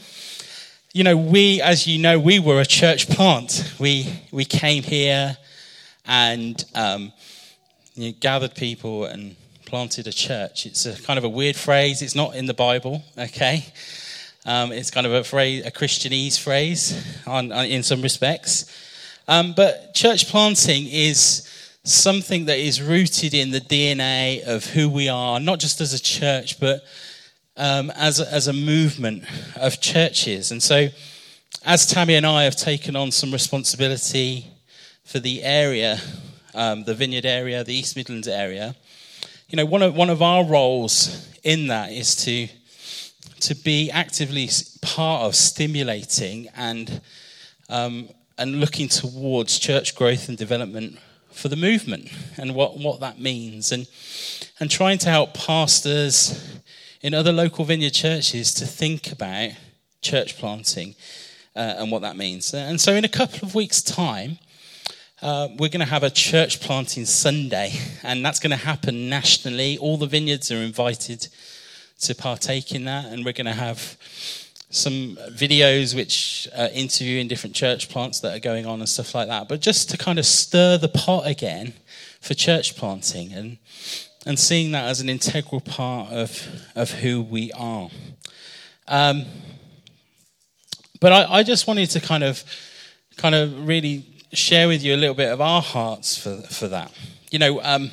[0.93, 3.73] You know, we, as you know, we were a church plant.
[3.80, 5.36] We, we came here
[6.06, 7.12] and um,
[7.95, 10.67] you know, gathered people and planted a church.
[10.67, 12.04] It's a kind of a weird phrase.
[12.04, 13.65] It's not in the Bible, okay?
[14.47, 18.65] Um, it's kind of a phrase, a Christianese phrase on, on, in some respects.
[19.27, 21.45] Um, but church planting is
[21.83, 26.01] something that is rooted in the DNA of who we are, not just as a
[26.01, 26.81] church, but
[27.57, 29.25] um, as, a, as a movement
[29.57, 30.49] of churches.
[30.51, 30.88] And so,
[31.65, 34.47] as Tammy and I have taken on some responsibility
[35.03, 35.99] for the area,
[36.55, 38.77] um, the vineyard area, the East Midlands area,
[39.49, 42.47] you know, one of, one of our roles in that is to
[43.41, 44.50] to be actively
[44.82, 47.02] part of stimulating and
[47.69, 50.97] um, and looking towards church growth and development
[51.32, 53.88] for the movement and what, what that means and
[54.60, 56.60] and trying to help pastors
[57.02, 59.52] in other local vineyard churches to think about
[60.02, 60.95] church planting
[61.56, 62.54] uh, and what that means.
[62.54, 64.39] And so in a couple of weeks' time,
[65.21, 67.73] uh, we're going to have a church planting Sunday,
[68.04, 69.78] and that's going to happen nationally.
[69.80, 71.28] All the vineyards are invited
[72.01, 73.05] to partake in that.
[73.05, 73.97] And we're going to have
[74.69, 79.27] some videos which are interviewing different church plants that are going on and stuff like
[79.27, 79.47] that.
[79.47, 81.73] But just to kind of stir the pot again
[82.21, 83.57] for church planting and
[84.25, 87.89] and seeing that as an integral part of of who we are.
[88.88, 89.25] Um,
[90.99, 92.43] But I, I just wanted to kind of,
[93.17, 96.91] kind of really share with you a little bit of our hearts for, for that.
[97.29, 97.91] You know, um,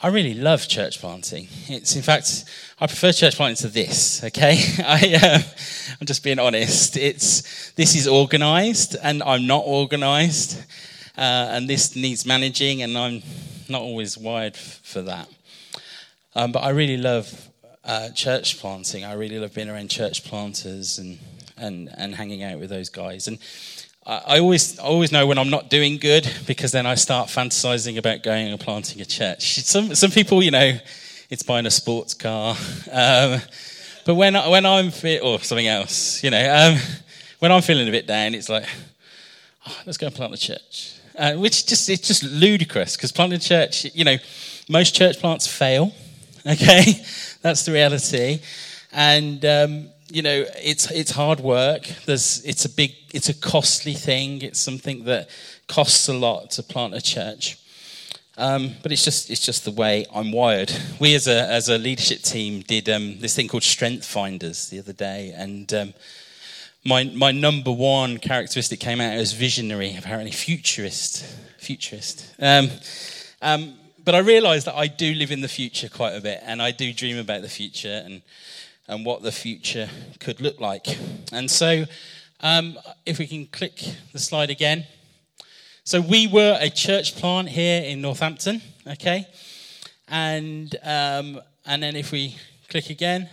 [0.00, 1.48] I really love church planting.
[1.66, 2.44] It's in fact,
[2.80, 4.24] I prefer church planting to this.
[4.24, 5.38] Okay, I, uh,
[6.00, 6.96] I'm just being honest.
[6.96, 10.58] It's this is organised, and I'm not organised,
[11.16, 13.22] uh, and this needs managing, and I'm
[13.68, 15.28] not always wired for that.
[16.34, 17.48] Um, but I really love
[17.84, 19.04] uh, church planting.
[19.04, 21.18] I really love being around church planters and
[21.56, 23.28] and and hanging out with those guys.
[23.28, 23.38] And
[24.06, 27.96] I always, I always know when I'm not doing good because then I start fantasizing
[27.96, 29.60] about going and planting a church.
[29.60, 30.78] Some, some people, you know,
[31.34, 32.56] it's buying a sports car.
[32.92, 33.40] Um,
[34.06, 36.78] but when, when I'm fit, or something else, you know, um,
[37.40, 38.64] when I'm feeling a bit down, it's like,
[39.66, 40.94] oh, let's go and plant a church.
[41.18, 44.16] Uh, which just, it's just ludicrous because planting a church, you know,
[44.68, 45.92] most church plants fail.
[46.46, 46.84] Okay,
[47.40, 48.38] that's the reality.
[48.92, 51.84] And um, you know, it's it's hard work.
[52.04, 54.42] There's it's a big it's a costly thing.
[54.42, 55.30] It's something that
[55.68, 57.56] costs a lot to plant a church.
[58.36, 60.72] Um, but it's just it's just the way I'm wired.
[60.98, 64.80] We as a as a leadership team did um, this thing called Strength Finders the
[64.80, 65.94] other day, and um,
[66.84, 71.24] my my number one characteristic came out as visionary, apparently futurist,
[71.58, 72.34] futurist.
[72.40, 72.70] Um,
[73.40, 76.60] um, but I realised that I do live in the future quite a bit, and
[76.60, 78.20] I do dream about the future and
[78.88, 80.98] and what the future could look like.
[81.32, 81.84] And so,
[82.40, 83.80] um, if we can click
[84.12, 84.86] the slide again.
[85.86, 89.26] So, we were a church plant here in Northampton, okay?
[90.08, 92.36] And, um, and then if we
[92.70, 93.28] click again.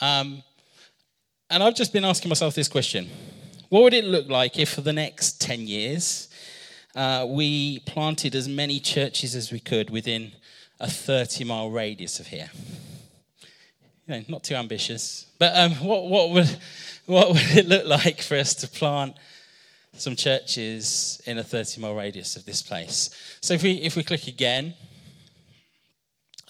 [0.00, 0.42] Um,
[1.48, 3.08] and I've just been asking myself this question
[3.68, 6.28] What would it look like if for the next 10 years
[6.96, 10.32] uh, we planted as many churches as we could within
[10.80, 12.50] a 30 mile radius of here?
[14.08, 15.26] you know, not too ambitious.
[15.38, 16.58] But um, what, what, would,
[17.06, 19.16] what would it look like for us to plant
[20.00, 23.10] some churches in a 30 mile radius of this place?
[23.40, 24.74] So if we, if we click again,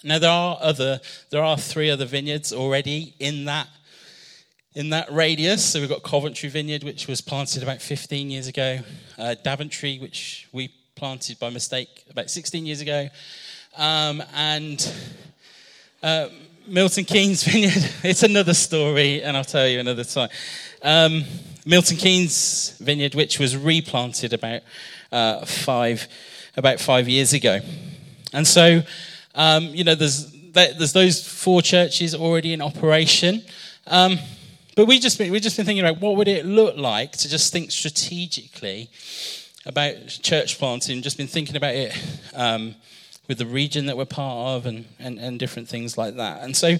[0.03, 0.99] now there are other,
[1.31, 3.67] there are three other vineyards already in that,
[4.75, 5.65] in that radius.
[5.65, 8.79] So we've got Coventry Vineyard, which was planted about 15 years ago,
[9.17, 13.07] uh, Daventry, which we planted by mistake about 16 years ago,
[13.77, 14.91] um, and
[16.03, 16.27] uh,
[16.67, 20.29] Milton Keynes Vineyard, it's another story, and I'll tell you another time.
[20.81, 21.23] Um,
[21.65, 24.61] Milton Keynes Vineyard, which was replanted about
[25.11, 26.07] uh, five
[26.57, 27.59] about five years ago,
[28.33, 28.81] and so
[29.35, 33.43] um, you know there's there's those four churches already in operation.
[33.85, 34.19] Um,
[34.75, 37.29] but we just been, we've just been thinking about what would it look like to
[37.29, 38.89] just think strategically
[39.65, 41.01] about church planting.
[41.01, 41.93] Just been thinking about it
[42.35, 42.75] um,
[43.27, 46.41] with the region that we're part of and, and, and different things like that.
[46.43, 46.77] And so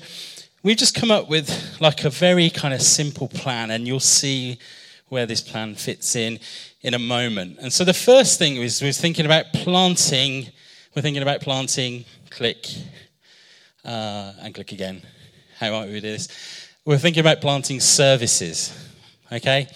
[0.64, 4.58] we've just come up with like a very kind of simple plan, and you'll see
[5.10, 6.40] where this plan fits in
[6.82, 7.58] in a moment.
[7.62, 10.48] And so the first thing was we're thinking about planting.
[10.96, 12.06] We're thinking about planting.
[12.30, 12.68] Click
[13.86, 15.02] uh, and click again.
[15.60, 16.28] How might we do this?
[16.86, 18.74] We're thinking about planting services.
[19.32, 19.68] Okay,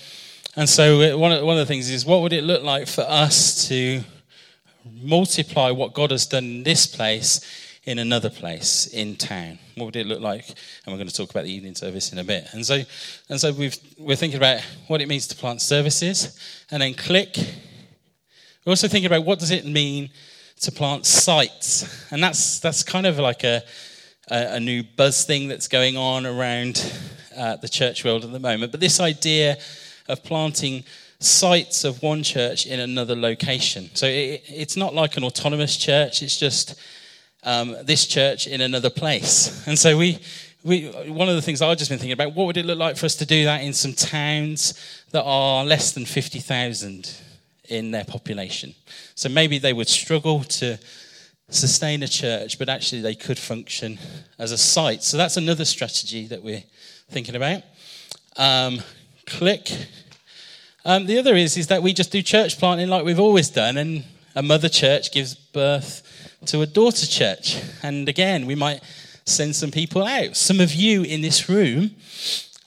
[0.55, 3.01] and so one of, one of the things is what would it look like for
[3.01, 4.01] us to
[4.85, 7.41] multiply what God has done in this place
[7.83, 9.57] in another place in town.
[9.75, 10.47] What would it look like?
[10.47, 12.47] And we're going to talk about the evening service in a bit.
[12.51, 12.83] And so,
[13.29, 16.37] and so we are thinking about what it means to plant services,
[16.69, 17.37] and then click.
[18.65, 20.11] We're also thinking about what does it mean
[20.61, 23.63] to plant sites, and that's that's kind of like a
[24.29, 26.93] a, a new buzz thing that's going on around
[27.35, 28.71] uh, the church world at the moment.
[28.71, 29.57] But this idea
[30.07, 30.83] of planting
[31.21, 33.89] sites of one church in another location.
[33.93, 36.75] So it, it's not like an autonomous church, it's just
[37.43, 39.65] um, this church in another place.
[39.67, 40.19] And so we,
[40.63, 42.97] we, one of the things I've just been thinking about, what would it look like
[42.97, 44.73] for us to do that in some towns
[45.11, 47.15] that are less than 50,000
[47.69, 48.73] in their population?
[49.13, 50.79] So maybe they would struggle to
[51.49, 53.99] sustain a church, but actually they could function
[54.39, 55.03] as a site.
[55.03, 56.63] So that's another strategy that we're
[57.09, 57.61] thinking about.
[58.37, 58.79] Um,
[59.27, 59.69] click.
[60.83, 63.77] Um, the other is, is that we just do church planting like we've always done,
[63.77, 64.03] and
[64.35, 67.57] a mother church gives birth to a daughter church.
[67.83, 68.81] And again, we might
[69.25, 70.35] send some people out.
[70.35, 71.91] Some of you in this room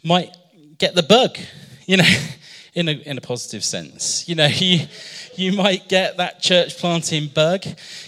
[0.04, 0.30] might
[0.78, 1.38] get the bug,
[1.86, 2.08] you know,
[2.74, 4.28] in a, in a positive sense.
[4.28, 4.86] You know, you,
[5.34, 7.64] you might get that church planting bug.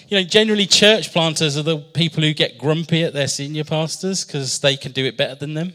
[0.09, 4.25] You know, generally, church planters are the people who get grumpy at their senior pastors
[4.25, 5.73] because they can do it better than them.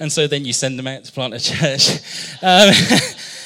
[0.00, 2.00] And so then you send them out to plant a church.
[2.42, 2.72] Um,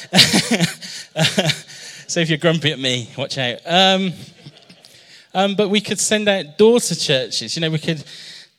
[2.06, 3.58] so if you're grumpy at me, watch out.
[3.66, 4.12] Um,
[5.34, 7.54] um, but we could send out daughter churches.
[7.54, 8.02] You know, we could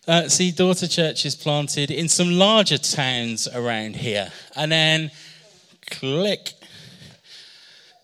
[0.07, 4.31] uh, see daughter churches planted in some larger towns around here.
[4.55, 5.11] And then
[5.89, 6.53] click.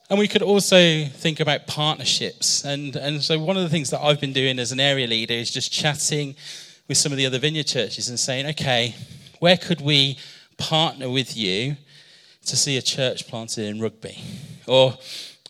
[0.09, 2.65] And we could also think about partnerships.
[2.65, 5.33] And, and so, one of the things that I've been doing as an area leader
[5.33, 6.35] is just chatting
[6.87, 8.95] with some of the other vineyard churches and saying, okay,
[9.39, 10.17] where could we
[10.57, 11.75] partner with you
[12.45, 14.17] to see a church planted in Rugby?
[14.67, 14.97] Or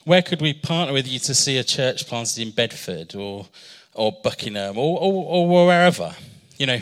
[0.03, 3.47] where could we partner with you to see a church planted in Bedford or,
[3.93, 6.15] or Buckingham or, or, or wherever?
[6.57, 6.79] You know,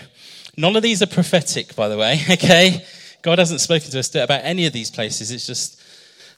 [0.57, 2.86] none of these are prophetic, by the way, okay?
[3.22, 5.32] God hasn't spoken to us about any of these places.
[5.32, 5.82] It's just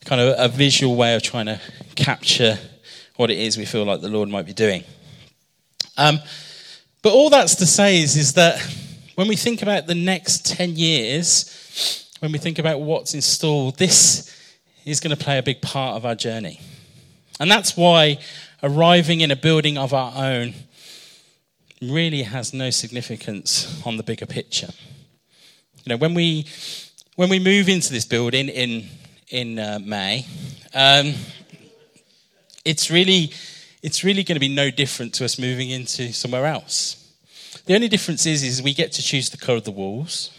[0.06, 1.60] kind of a visual way of trying to
[1.96, 2.58] capture
[3.16, 4.84] what it is we feel like the Lord might be doing.
[5.98, 6.20] Um,
[7.02, 8.62] but all that's to say is, is that
[9.16, 14.32] when we think about the next 10 years, when we think about what's installed, this
[14.86, 16.60] is going to play a big part of our journey.
[17.40, 18.20] And that's why
[18.64, 20.54] arriving in a building of our own
[21.82, 24.70] really has no significance on the bigger picture.
[25.84, 26.48] You know, when we
[27.16, 28.88] when we move into this building in
[29.30, 30.26] in uh, May,
[30.74, 31.14] um,
[32.64, 33.32] it's really
[33.84, 37.05] it's really going to be no different to us moving into somewhere else.
[37.66, 40.32] The only difference is is we get to choose the colour of the walls,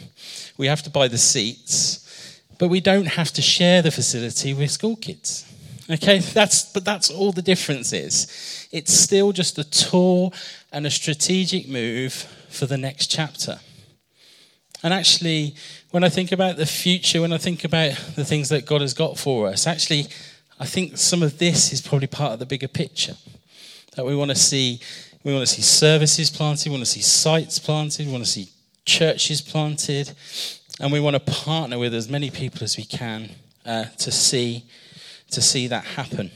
[0.56, 4.70] we have to buy the seats, but we don't have to share the facility with
[4.70, 5.44] school kids.
[5.88, 8.68] Okay, that's but that's all the difference is.
[8.72, 10.32] It's still just a tour
[10.72, 12.12] and a strategic move
[12.48, 13.60] for the next chapter.
[14.82, 15.54] And actually,
[15.90, 18.94] when I think about the future, when I think about the things that God has
[18.94, 20.06] got for us, actually,
[20.58, 23.14] I think some of this is probably part of the bigger picture.
[23.94, 24.80] That we want to see,
[25.26, 28.30] we want to see services planted, we want to see sites planted, we want to
[28.30, 28.48] see
[28.84, 30.12] churches planted,
[30.78, 33.30] and we want to partner with as many people as we can
[33.64, 34.62] uh, to see
[35.32, 36.30] to see that happen.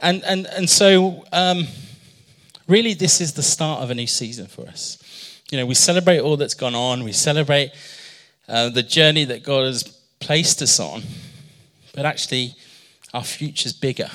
[0.00, 1.66] And, and, and so, um,
[2.66, 5.42] really, this is the start of a new season for us.
[5.50, 7.72] You know, we celebrate all that's gone on, we celebrate
[8.48, 9.82] uh, the journey that God has
[10.18, 11.02] placed us on,
[11.94, 12.54] but actually,
[13.12, 14.08] our future's bigger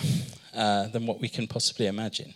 [0.55, 2.33] uh, than what we can possibly imagine.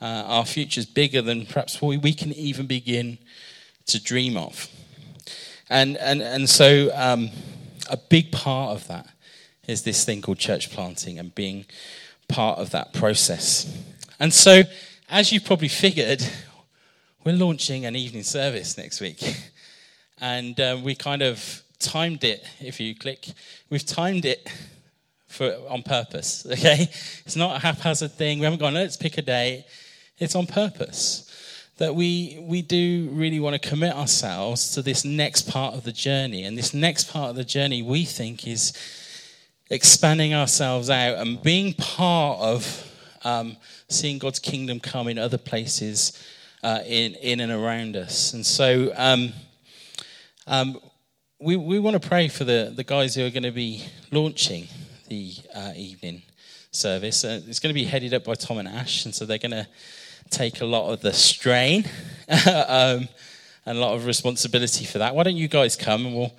[0.00, 3.18] Uh, our is bigger than perhaps what we can even begin
[3.86, 4.68] to dream of.
[5.68, 7.30] And, and, and so, um,
[7.90, 9.08] a big part of that
[9.66, 11.66] is this thing called church planting and being
[12.28, 13.76] part of that process.
[14.20, 14.62] And so,
[15.08, 16.22] as you probably figured,
[17.24, 19.22] we're launching an evening service next week.
[20.20, 23.28] And um, we kind of timed it, if you click,
[23.70, 24.50] we've timed it
[25.28, 26.88] for on purpose, okay?
[27.24, 28.38] It's not a haphazard thing.
[28.38, 29.64] We haven't gone, let's pick a day.
[30.18, 31.24] It's on purpose.
[31.78, 35.92] That we, we do really want to commit ourselves to this next part of the
[35.92, 36.42] journey.
[36.42, 38.72] And this next part of the journey, we think, is
[39.70, 42.92] expanding ourselves out and being part of
[43.24, 43.56] um,
[43.88, 46.20] seeing God's kingdom come in other places
[46.62, 48.32] uh, in, in and around us.
[48.32, 49.32] And so um,
[50.46, 50.80] um,
[51.40, 54.66] we, we want to pray for the, the guys who are going to be launching
[55.08, 56.22] the uh, evening
[56.72, 57.24] service.
[57.24, 59.52] Uh, it's going to be headed up by Tom and Ash, and so they're going
[59.52, 59.66] to
[60.30, 61.84] take a lot of the strain
[62.46, 63.08] um,
[63.66, 65.14] and a lot of responsibility for that.
[65.14, 66.32] Why don't you guys come and we'll,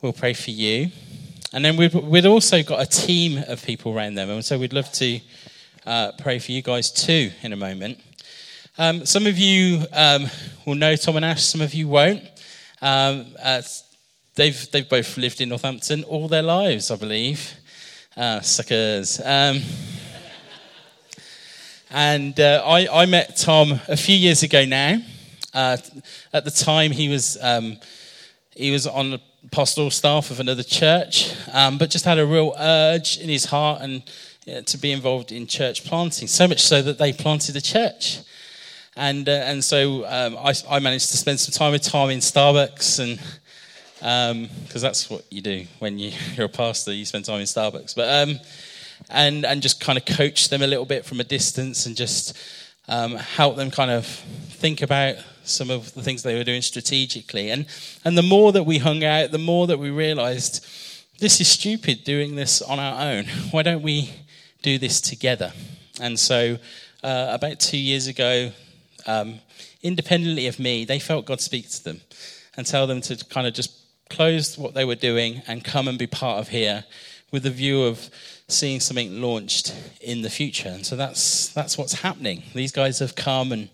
[0.00, 0.90] we'll pray for you.
[1.52, 4.30] And then we've, we've also got a team of people around them.
[4.30, 5.20] And so we'd love to
[5.84, 7.98] uh, pray for you guys too in a moment.
[8.78, 10.26] Um, some of you um,
[10.66, 12.22] will know Tom and Ash, some of you won't.
[12.80, 13.60] Um, uh,
[14.34, 17.52] they've, they've both lived in Northampton all their lives, I believe.
[18.16, 19.20] Uh, suckers.
[21.94, 24.96] And uh, I, I met Tom a few years ago now.
[25.52, 25.76] Uh,
[26.32, 27.76] at the time, he was, um,
[28.56, 29.20] he was on the
[29.50, 33.82] pastoral staff of another church, um, but just had a real urge in his heart
[33.82, 34.02] and
[34.66, 36.28] to be involved in church planting.
[36.28, 38.20] So much so that they planted a church,
[38.96, 42.20] and uh, and so um, I, I, managed to spend some time with Tom in
[42.20, 43.20] Starbucks and.
[43.98, 44.48] Because um,
[44.80, 47.94] that's what you do when you, you're a pastor, you spend time in Starbucks.
[47.94, 48.40] But um,
[49.10, 52.36] and and just kind of coach them a little bit from a distance and just
[52.88, 57.50] um, help them kind of think about some of the things they were doing strategically.
[57.50, 57.66] And,
[58.04, 60.66] and the more that we hung out, the more that we realized
[61.18, 63.24] this is stupid doing this on our own.
[63.50, 64.10] Why don't we
[64.62, 65.52] do this together?
[66.00, 66.58] And so,
[67.02, 68.52] uh, about two years ago,
[69.06, 69.40] um,
[69.82, 72.00] independently of me, they felt God speak to them
[72.56, 73.72] and tell them to kind of just
[74.08, 76.84] close what they were doing and come and be part of here
[77.32, 78.10] with the view of
[78.52, 80.68] seeing something launched in the future.
[80.68, 82.42] And so that's, that's what's happening.
[82.54, 83.68] These guys have come and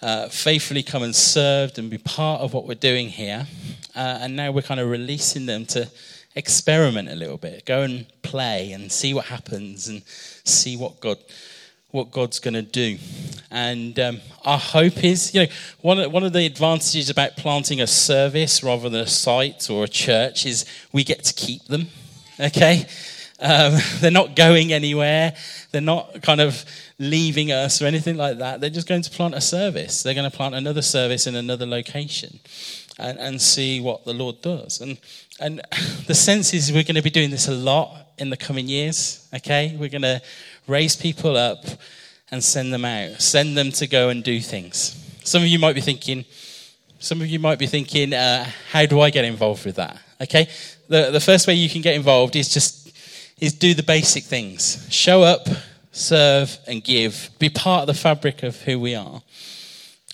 [0.00, 3.46] uh, faithfully come and served and be part of what we're doing here.
[3.94, 5.90] Uh, and now we're kind of releasing them to
[6.34, 11.18] experiment a little bit, go and play and see what happens and see what God
[11.90, 12.98] what God's going to do.
[13.50, 15.46] And um, our hope is, you know,
[15.80, 19.84] one of, one of the advantages about planting a service rather than a site or
[19.84, 21.86] a church is we get to keep them.
[22.38, 22.84] Okay?
[23.40, 25.34] Um, they're not going anywhere.
[25.70, 26.64] They're not kind of
[26.98, 28.60] leaving us or anything like that.
[28.60, 30.02] They're just going to plant a service.
[30.02, 32.40] They're going to plant another service in another location
[32.98, 34.80] and, and see what the Lord does.
[34.80, 34.98] And,
[35.40, 35.62] and
[36.06, 39.28] the sense is we're going to be doing this a lot in the coming years.
[39.34, 39.76] Okay?
[39.78, 40.20] We're going to
[40.66, 41.64] raise people up
[42.30, 44.94] and send them out, send them to go and do things.
[45.24, 46.24] Some of you might be thinking,
[46.98, 49.98] some of you might be thinking, uh, how do I get involved with that?
[50.20, 50.48] Okay,
[50.88, 52.87] the, the first way you can get involved is just
[53.40, 54.86] is do the basic things.
[54.90, 55.46] Show up,
[55.92, 57.30] serve, and give.
[57.38, 59.22] Be part of the fabric of who we are.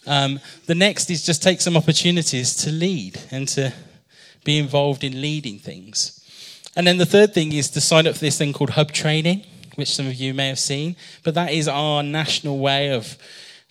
[0.06, 3.72] Um, the next is just take some opportunities to lead and to
[4.44, 6.20] be involved in leading things.
[6.76, 9.44] And then the third thing is to sign up for this thing called Hub Training
[9.76, 10.96] which some of you may have seen.
[11.22, 13.16] But that is our national way of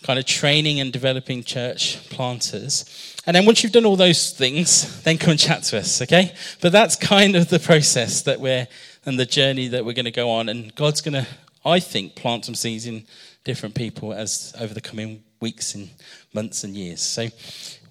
[0.04, 3.16] kind of training and developing church planters.
[3.26, 6.34] And then once you've done all those things, then come and chat to us, okay?
[6.62, 8.68] But that's kind of the process that we're
[9.06, 10.49] and the journey that we're going to go on.
[10.49, 11.28] And God's going to,
[11.66, 13.06] I think, plant some seeds in
[13.43, 15.89] different people as over the coming weeks and
[16.34, 17.01] months and years.
[17.01, 17.28] So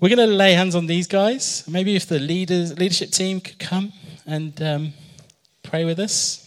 [0.00, 1.64] we're going to lay hands on these guys.
[1.68, 3.92] Maybe if the leaders, leadership team could come
[4.26, 4.92] and um,
[5.62, 6.41] pray with us.